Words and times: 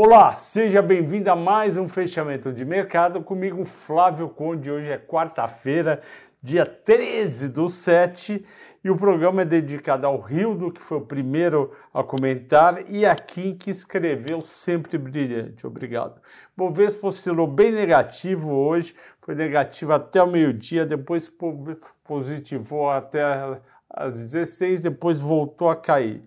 Olá, 0.00 0.30
seja 0.34 0.80
bem-vindo 0.80 1.28
a 1.28 1.34
mais 1.34 1.76
um 1.76 1.88
fechamento 1.88 2.52
de 2.52 2.64
mercado 2.64 3.20
comigo, 3.20 3.64
Flávio 3.64 4.28
Conde. 4.28 4.70
Hoje 4.70 4.92
é 4.92 4.96
quarta-feira, 4.96 6.00
dia 6.40 6.64
13 6.64 7.48
do 7.48 7.68
7, 7.68 8.46
e 8.84 8.88
o 8.88 8.96
programa 8.96 9.42
é 9.42 9.44
dedicado 9.44 10.06
ao 10.06 10.20
Rildo, 10.20 10.70
que 10.70 10.80
foi 10.80 10.98
o 10.98 11.04
primeiro 11.04 11.72
a 11.92 12.04
comentar, 12.04 12.88
e 12.88 13.04
a 13.04 13.16
Kim, 13.16 13.56
que 13.56 13.72
escreveu 13.72 14.40
sempre 14.40 14.96
brilhante. 14.96 15.66
Obrigado. 15.66 16.20
Bovespa 16.56 17.08
oscilou 17.08 17.48
bem 17.48 17.72
negativo 17.72 18.54
hoje, 18.54 18.94
foi 19.20 19.34
negativo 19.34 19.92
até 19.92 20.22
o 20.22 20.28
meio-dia, 20.28 20.86
depois 20.86 21.28
positivou 22.04 22.88
até 22.88 23.24
às 23.90 24.12
16, 24.12 24.80
depois 24.80 25.18
voltou 25.18 25.68
a 25.68 25.74
cair 25.74 26.22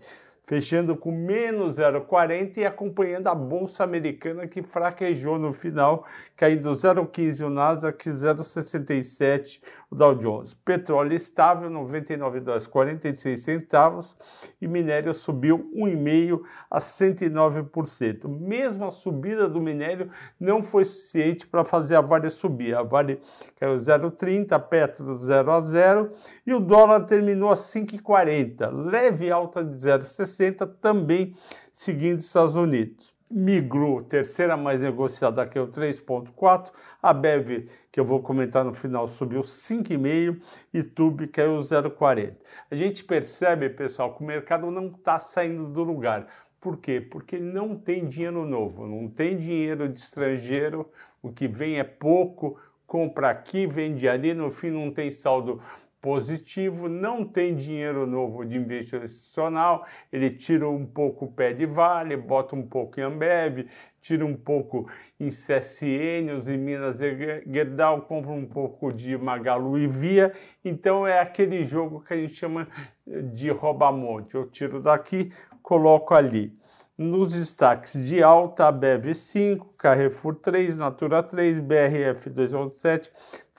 fechando 0.51 0.97
com 0.97 1.13
menos 1.13 1.77
0,40 1.77 2.57
e 2.57 2.65
acompanhando 2.65 3.27
a 3.27 3.33
bolsa 3.33 3.85
americana 3.85 4.45
que 4.45 4.61
fraquejou 4.61 5.39
no 5.39 5.53
final, 5.53 6.05
caindo 6.35 6.69
0,15 6.73 7.45
o 7.45 7.49
Nasdaq, 7.49 8.09
0,67 8.09 9.61
o 9.91 9.95
Dow 9.95 10.15
Jones. 10.15 10.53
Petróleo 10.53 11.13
estável, 11.13 11.69
99 11.69 12.39
dólares 12.39 12.65
46 12.65 13.39
centavos 13.39 14.15
e 14.61 14.67
minério 14.67 15.13
subiu 15.13 15.69
1,5 15.75 16.41
a 16.69 16.79
109%. 16.79 18.27
Mesmo 18.29 18.85
a 18.85 18.91
subida 18.91 19.49
do 19.49 19.59
minério 19.59 20.09
não 20.39 20.63
foi 20.63 20.85
suficiente 20.85 21.45
para 21.45 21.65
fazer 21.65 21.97
a 21.97 22.01
Vale 22.01 22.29
subir. 22.29 22.73
A 22.73 22.83
Vale 22.83 23.19
caiu 23.59 23.75
0,30, 23.75 24.53
a 24.53 24.59
Petro 24.59 25.17
0 25.17 25.51
a 25.51 25.59
0 25.59 26.11
e 26.47 26.53
o 26.53 26.59
dólar 26.61 27.01
terminou 27.01 27.51
a 27.51 27.55
5,40, 27.55 28.71
leve 28.89 29.29
alta 29.29 29.61
de 29.61 29.75
0,60 29.75 30.69
também 30.79 31.35
seguindo 31.73 32.19
os 32.19 32.25
Estados 32.25 32.55
Unidos. 32.55 33.20
Migru, 33.31 34.03
terceira 34.03 34.57
mais 34.57 34.81
negociada, 34.81 35.47
que 35.47 35.57
é 35.57 35.61
o 35.61 35.67
3,4. 35.67 36.71
A 37.01 37.13
Bev, 37.13 37.69
que 37.91 37.99
eu 37.99 38.05
vou 38.05 38.21
comentar 38.21 38.65
no 38.65 38.73
final, 38.73 39.07
subiu 39.07 39.41
5,5 39.41 40.41
e 40.73 40.83
Tube 40.83 41.27
caiu 41.27 41.57
0,40. 41.59 42.35
A 42.69 42.75
gente 42.75 43.03
percebe, 43.03 43.69
pessoal, 43.69 44.13
que 44.13 44.21
o 44.21 44.27
mercado 44.27 44.69
não 44.69 44.87
está 44.87 45.17
saindo 45.17 45.67
do 45.67 45.83
lugar. 45.83 46.27
Por 46.59 46.77
quê? 46.77 47.01
Porque 47.01 47.39
não 47.39 47.75
tem 47.75 48.07
dinheiro 48.07 48.45
novo, 48.45 48.85
não 48.85 49.07
tem 49.07 49.37
dinheiro 49.37 49.89
de 49.89 49.99
estrangeiro, 49.99 50.91
o 51.21 51.31
que 51.31 51.47
vem 51.47 51.79
é 51.79 51.83
pouco, 51.83 52.59
compra 52.85 53.29
aqui, 53.29 53.65
vende 53.65 54.07
ali, 54.07 54.33
no 54.33 54.51
fim 54.51 54.69
não 54.69 54.91
tem 54.91 55.09
saldo 55.09 55.61
positivo, 56.01 56.89
não 56.89 57.23
tem 57.23 57.55
dinheiro 57.55 58.07
novo 58.07 58.43
de 58.43 58.57
investimento 58.57 59.05
institucional, 59.05 59.85
ele 60.11 60.31
tira 60.31 60.67
um 60.67 60.85
pouco 60.85 61.25
o 61.25 61.31
pé 61.31 61.53
de 61.53 61.65
Vale, 61.65 62.17
bota 62.17 62.55
um 62.55 62.63
pouco 62.63 62.99
em 62.99 63.03
Ambev, 63.03 63.67
tira 64.01 64.25
um 64.25 64.35
pouco 64.35 64.89
em 65.19 65.29
CSN, 65.29 66.41
em 66.49 66.57
Minas 66.57 66.99
Gerdau, 66.99 68.01
compra 68.01 68.31
um 68.31 68.47
pouco 68.47 68.91
de 68.91 69.15
Magalu 69.15 69.77
e 69.77 69.87
Via, 69.87 70.33
então 70.65 71.05
é 71.05 71.19
aquele 71.19 71.63
jogo 71.63 72.01
que 72.01 72.13
a 72.13 72.17
gente 72.17 72.33
chama 72.33 72.67
de 73.05 73.51
rouba-monte, 73.51 74.33
eu 74.33 74.49
tiro 74.49 74.81
daqui, 74.81 75.31
coloco 75.61 76.15
ali. 76.15 76.59
Nos 76.97 77.33
destaques 77.33 77.93
de 77.93 78.21
alta, 78.21 78.71
BEV 78.71 79.15
5, 79.15 79.73
Carrefour 79.75 80.35
3, 80.35 80.77
Natura 80.77 81.23
3, 81.23 81.57
BRF 81.59 82.29
2.7, 82.29 83.09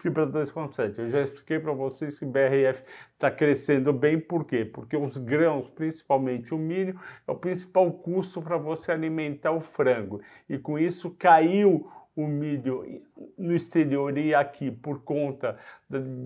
Fibra 0.02 0.26
2.7. 0.26 0.98
Eu 0.98 1.08
já 1.08 1.20
expliquei 1.22 1.60
para 1.60 1.72
vocês 1.72 2.18
que 2.18 2.24
BRF 2.24 2.82
está 3.12 3.30
crescendo 3.30 3.92
bem, 3.92 4.18
por 4.18 4.44
quê? 4.44 4.64
Porque 4.64 4.96
os 4.96 5.16
grãos, 5.16 5.68
principalmente 5.68 6.52
o 6.52 6.58
milho, 6.58 6.98
é 7.24 7.30
o 7.30 7.36
principal 7.36 7.88
custo 7.92 8.42
para 8.42 8.56
você 8.56 8.90
alimentar 8.90 9.52
o 9.52 9.60
frango. 9.60 10.20
E 10.48 10.58
com 10.58 10.76
isso 10.76 11.14
caiu 11.16 11.88
o 12.16 12.26
milho 12.26 13.00
no 13.38 13.54
exterior 13.54 14.18
e 14.18 14.34
aqui 14.34 14.72
por 14.72 15.04
conta 15.04 15.56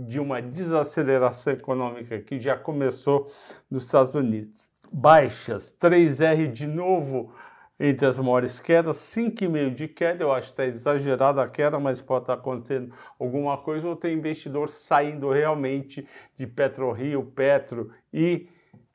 de 0.07 0.19
uma 0.19 0.41
desaceleração 0.41 1.53
econômica 1.53 2.19
que 2.19 2.41
já 2.41 2.57
começou 2.57 3.31
nos 3.71 3.85
Estados 3.85 4.15
Unidos. 4.15 4.67
Baixas, 4.91 5.77
3R 5.79 6.51
de 6.51 6.67
novo 6.67 7.31
entre 7.79 8.07
as 8.07 8.19
maiores 8.19 8.59
quedas, 8.59 8.97
5,5 8.97 9.75
de 9.75 9.89
queda, 9.89 10.25
eu 10.25 10.33
acho 10.33 10.49
que 10.49 10.53
está 10.53 10.67
exagerada 10.67 11.43
a 11.43 11.49
queda, 11.49 11.79
mas 11.79 12.01
pode 12.01 12.25
estar 12.25 12.35
acontecendo 12.35 12.95
alguma 13.19 13.59
coisa, 13.59 13.87
ou 13.87 13.95
tem 13.95 14.17
investidor 14.17 14.69
saindo 14.69 15.31
realmente 15.31 16.07
de 16.39 16.47
PetroRio, 16.47 17.25
Petro 17.25 17.91
e 18.13 18.49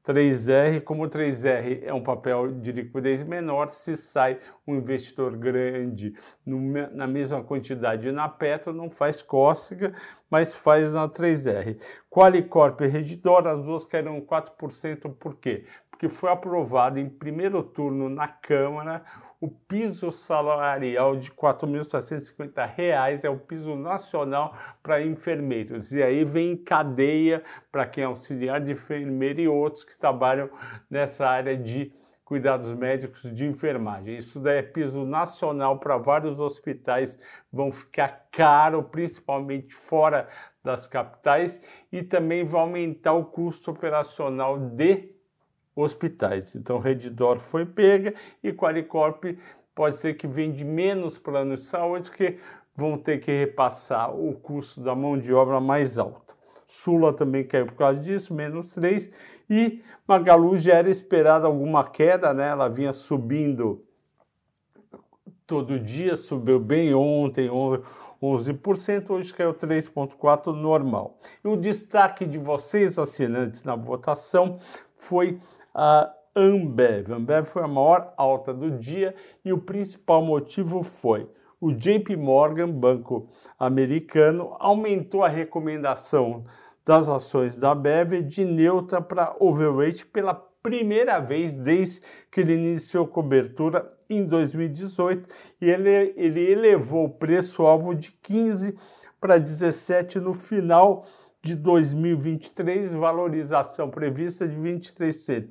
3R, 0.03 0.81
como 0.81 1.07
3R 1.07 1.83
é 1.83 1.93
um 1.93 2.01
papel 2.01 2.51
de 2.53 2.71
liquidez 2.71 3.21
menor, 3.21 3.69
se 3.69 3.95
sai 3.95 4.39
um 4.67 4.75
investidor 4.75 5.37
grande 5.37 6.13
no, 6.43 6.59
na 6.91 7.05
mesma 7.05 7.43
quantidade 7.43 8.11
na 8.11 8.27
Petro, 8.27 8.73
não 8.73 8.89
faz 8.89 9.21
cócega, 9.21 9.93
mas 10.31 10.55
faz 10.55 10.93
na 10.93 11.07
3R. 11.07 11.77
Qualicorp 12.09 12.81
e 12.81 12.87
Redditor, 12.87 13.45
as 13.45 13.61
duas 13.61 13.85
caíram 13.85 14.21
4%, 14.21 15.13
por 15.19 15.35
quê? 15.35 15.65
Porque 15.91 16.07
foi 16.09 16.31
aprovado 16.31 16.97
em 16.97 17.07
primeiro 17.07 17.61
turno 17.61 18.09
na 18.09 18.27
Câmara 18.27 19.03
o 19.41 19.49
piso 19.49 20.11
salarial 20.11 21.15
de 21.15 21.29
R$ 21.29 21.35
4.750 21.35 23.23
é 23.23 23.29
o 23.29 23.37
piso 23.39 23.75
nacional 23.75 24.55
para 24.83 25.01
enfermeiros. 25.03 25.91
E 25.91 26.03
aí 26.03 26.23
vem 26.23 26.55
cadeia 26.55 27.43
para 27.71 27.87
quem 27.87 28.03
é 28.03 28.05
auxiliar 28.05 28.61
de 28.61 28.73
enfermeiro 28.73 29.41
e 29.41 29.47
outros 29.47 29.83
que 29.83 29.97
trabalham 29.97 30.47
nessa 30.87 31.27
área 31.27 31.57
de 31.57 31.91
cuidados 32.31 32.71
médicos 32.71 33.23
de 33.23 33.45
enfermagem. 33.45 34.15
Isso 34.15 34.39
daí 34.39 34.59
é 34.59 34.61
piso 34.61 35.03
nacional 35.03 35.79
para 35.79 35.97
vários 35.97 36.39
hospitais, 36.39 37.19
vão 37.51 37.73
ficar 37.73 38.29
caro, 38.31 38.81
principalmente 38.83 39.73
fora 39.73 40.29
das 40.63 40.87
capitais, 40.87 41.59
e 41.91 42.01
também 42.01 42.45
vai 42.45 42.61
aumentar 42.61 43.11
o 43.11 43.25
custo 43.25 43.71
operacional 43.71 44.57
de 44.57 45.13
hospitais. 45.75 46.55
Então, 46.55 46.79
Redditor 46.79 47.41
foi 47.41 47.65
pega 47.65 48.13
e 48.41 48.53
Qualicorp 48.53 49.25
pode 49.75 49.97
ser 49.97 50.13
que 50.13 50.25
vende 50.25 50.63
menos 50.63 51.17
planos 51.17 51.63
de 51.63 51.67
saúde 51.67 52.09
que 52.09 52.37
vão 52.73 52.97
ter 52.97 53.19
que 53.19 53.29
repassar 53.29 54.15
o 54.15 54.39
custo 54.39 54.79
da 54.79 54.95
mão 54.95 55.17
de 55.17 55.33
obra 55.33 55.59
mais 55.59 55.99
alta. 55.99 56.33
Sula 56.71 57.11
também 57.11 57.43
caiu 57.43 57.65
por 57.65 57.75
causa 57.75 57.99
disso, 57.99 58.33
menos 58.33 58.73
3. 58.75 59.11
E 59.49 59.81
Magalu 60.07 60.55
já 60.55 60.75
era 60.75 60.89
esperada 60.89 61.45
alguma 61.45 61.83
queda, 61.83 62.33
né? 62.33 62.47
Ela 62.47 62.69
vinha 62.69 62.93
subindo 62.93 63.83
todo 65.45 65.77
dia, 65.77 66.15
subiu 66.15 66.61
bem 66.61 66.93
ontem, 66.93 67.49
11%, 67.49 69.09
hoje 69.09 69.33
caiu 69.33 69.53
3,4% 69.53 70.55
normal. 70.55 71.17
E 71.43 71.49
o 71.49 71.57
destaque 71.57 72.25
de 72.25 72.37
vocês, 72.37 72.97
assinantes, 72.97 73.63
na 73.63 73.75
votação 73.75 74.57
foi 74.95 75.41
a 75.75 76.09
Ambev. 76.33 77.11
Ambev 77.11 77.45
foi 77.45 77.63
a 77.63 77.67
maior 77.67 78.13
alta 78.15 78.53
do 78.53 78.71
dia 78.71 79.13
e 79.43 79.51
o 79.51 79.57
principal 79.57 80.23
motivo 80.23 80.81
foi 80.81 81.27
o 81.61 81.71
JP 81.71 82.17
Morgan, 82.17 82.71
banco 82.71 83.29
americano, 83.59 84.55
aumentou 84.59 85.23
a 85.23 85.27
recomendação 85.27 86.43
das 86.83 87.07
ações 87.07 87.55
da 87.55 87.73
Ambev 87.73 88.23
de 88.23 88.43
neutra 88.43 88.99
para 88.99 89.35
overweight 89.39 90.07
pela 90.07 90.33
primeira 90.33 91.19
vez 91.19 91.53
desde 91.53 92.01
que 92.31 92.41
ele 92.41 92.55
iniciou 92.55 93.05
cobertura 93.05 93.93
em 94.09 94.25
2018 94.25 95.29
e 95.61 95.69
ele, 95.69 96.13
ele 96.17 96.51
elevou 96.51 97.05
o 97.05 97.09
preço-alvo 97.09 97.93
de 97.93 98.11
15 98.11 98.75
para 99.19 99.37
17 99.37 100.19
no 100.19 100.33
final 100.33 101.05
de 101.43 101.55
2023, 101.55 102.93
valorização 102.93 103.89
prevista 103.89 104.47
de 104.47 104.55
23%. 104.55 105.49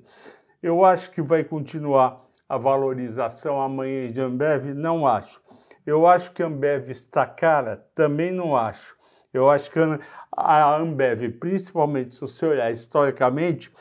Eu 0.60 0.84
acho 0.84 1.12
que 1.12 1.22
vai 1.22 1.44
continuar 1.44 2.16
a 2.48 2.58
valorização 2.58 3.60
amanhã 3.60 4.10
de 4.10 4.20
Ambev? 4.20 4.74
Não 4.74 5.06
acho. 5.06 5.40
Eu 5.86 6.06
acho 6.06 6.32
que 6.32 6.42
a 6.42 6.46
Ambev 6.46 6.90
está 6.90 7.26
cara? 7.26 7.86
Também 7.94 8.30
não 8.30 8.56
acho. 8.56 8.96
Eu 9.32 9.48
acho 9.48 9.70
que 9.70 9.78
a 10.32 10.76
Ambev, 10.76 11.28
principalmente 11.38 12.14
se 12.14 12.20
você 12.20 12.46
olhar 12.46 12.70
historicamente, 12.70 13.72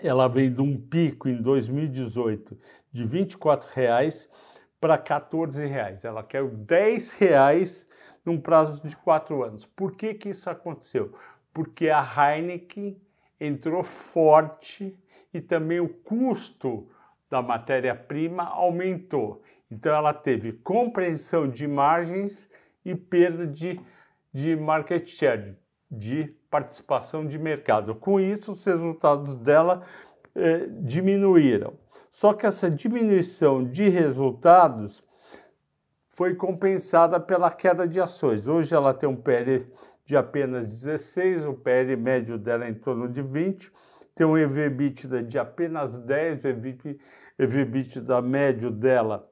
ela 0.00 0.28
veio 0.28 0.50
de 0.50 0.60
um 0.60 0.76
pico 0.76 1.28
em 1.28 1.40
2018 1.40 2.58
de 2.92 3.04
R$ 3.04 3.24
24,00 3.24 4.28
para 4.80 4.94
R$ 4.94 5.02
14,00. 5.02 6.04
Ela 6.04 6.22
caiu 6.22 6.48
R$ 6.48 6.56
10,00 6.56 7.86
num 8.24 8.40
prazo 8.40 8.86
de 8.86 8.96
quatro 8.96 9.42
anos. 9.42 9.64
Por 9.64 9.92
que, 9.92 10.14
que 10.14 10.30
isso 10.30 10.48
aconteceu? 10.50 11.14
Porque 11.52 11.88
a 11.88 12.02
Heineken 12.02 13.00
entrou 13.40 13.82
forte 13.82 14.96
e 15.32 15.40
também 15.40 15.80
o 15.80 15.88
custo 15.88 16.88
da 17.32 17.40
matéria-prima 17.40 18.44
aumentou. 18.44 19.42
Então 19.70 19.94
ela 19.94 20.12
teve 20.12 20.52
compreensão 20.52 21.48
de 21.48 21.66
margens 21.66 22.50
e 22.84 22.94
perda 22.94 23.46
de, 23.46 23.80
de 24.30 24.54
market 24.54 25.08
share, 25.08 25.56
de 25.90 26.36
participação 26.50 27.26
de 27.26 27.38
mercado. 27.38 27.94
Com 27.94 28.20
isso, 28.20 28.52
os 28.52 28.62
resultados 28.66 29.34
dela 29.34 29.82
eh, 30.34 30.66
diminuíram. 30.82 31.72
Só 32.10 32.34
que 32.34 32.44
essa 32.44 32.70
diminuição 32.70 33.64
de 33.64 33.88
resultados 33.88 35.02
foi 36.08 36.34
compensada 36.34 37.18
pela 37.18 37.50
queda 37.50 37.88
de 37.88 37.98
ações. 37.98 38.46
Hoje 38.46 38.74
ela 38.74 38.92
tem 38.92 39.08
um 39.08 39.16
PL 39.16 39.66
de 40.04 40.18
apenas 40.18 40.66
16, 40.66 41.46
o 41.46 41.54
PL 41.54 41.96
médio 41.96 42.36
dela 42.36 42.66
é 42.66 42.68
em 42.68 42.74
torno 42.74 43.08
de 43.08 43.22
20, 43.22 43.72
tem 44.14 44.26
um 44.26 44.36
EV/EBITDA 44.36 45.22
de 45.22 45.38
apenas 45.38 45.98
10, 45.98 46.44
o 46.44 46.48
EV/EBITDA 47.38 48.20
médio 48.22 48.70
dela 48.70 49.28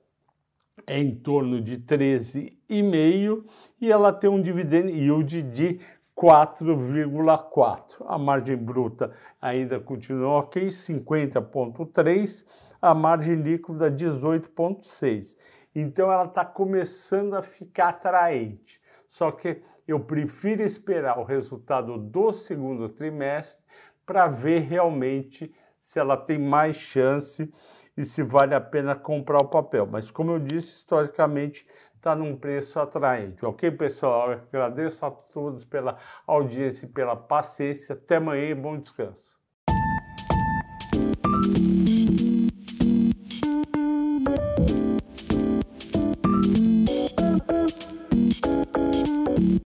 é 0.87 0.99
em 0.99 1.15
torno 1.15 1.61
de 1.61 1.79
13,5 1.79 3.45
e 3.81 3.91
ela 3.91 4.13
tem 4.13 4.31
um 4.31 4.41
dividend 4.41 4.91
yield 4.91 5.43
de 5.43 5.81
4,4. 6.15 8.05
A 8.07 8.19
margem 8.19 8.57
bruta 8.57 9.13
ainda 9.41 9.81
continua 9.81 10.39
ok, 10.39 10.69
50,3, 10.69 12.45
a 12.81 12.95
margem 12.95 13.37
líquida 13.37 13.91
18,6. 13.91 15.37
Então 15.75 16.11
ela 16.11 16.25
está 16.25 16.45
começando 16.45 17.35
a 17.35 17.43
ficar 17.43 17.89
atraente. 17.89 18.81
Só 19.09 19.31
que 19.31 19.63
eu 19.87 20.01
prefiro 20.01 20.63
esperar 20.63 21.19
o 21.19 21.25
resultado 21.25 21.99
do 21.99 22.33
segundo 22.33 22.89
trimestre 22.89 23.65
para 24.11 24.27
ver 24.27 24.63
realmente 24.63 25.55
se 25.79 26.01
ela 26.01 26.17
tem 26.17 26.37
mais 26.37 26.75
chance 26.75 27.49
e 27.97 28.03
se 28.03 28.25
vale 28.25 28.57
a 28.57 28.61
pena 28.61 28.97
comprar 28.97 29.39
o 29.39 29.47
papel. 29.47 29.87
Mas 29.87 30.11
como 30.11 30.33
eu 30.33 30.41
disse, 30.41 30.79
historicamente 30.79 31.65
está 31.95 32.17
num 32.17 32.35
preço 32.35 32.81
atraente. 32.81 33.47
Ok, 33.47 33.71
pessoal? 33.71 34.33
Eu 34.33 34.41
agradeço 34.49 35.07
a 35.07 35.13
todos 35.13 35.65
pela 35.65 35.97
audiência 36.27 36.87
e 36.87 36.89
pela 36.89 37.15
paciência. 37.15 37.93
Até 37.93 38.17
amanhã 38.17 38.51
e 38.51 38.55
bom 38.55 38.77
descanso. 38.77 39.39